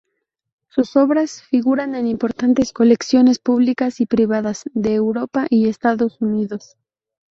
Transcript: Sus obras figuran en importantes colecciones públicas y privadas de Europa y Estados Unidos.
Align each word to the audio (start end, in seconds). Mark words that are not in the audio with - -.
Sus 0.69 0.95
obras 0.95 1.43
figuran 1.43 1.93
en 1.93 2.07
importantes 2.07 2.73
colecciones 2.73 3.37
públicas 3.37 4.01
y 4.01 4.07
privadas 4.07 4.63
de 4.73 4.95
Europa 4.95 5.45
y 5.47 5.67
Estados 5.69 6.19
Unidos. 6.19 6.75